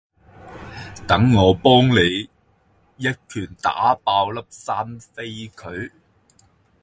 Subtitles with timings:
[1.07, 2.27] 等我幫你
[2.97, 5.91] 一拳打爆粒生痱佢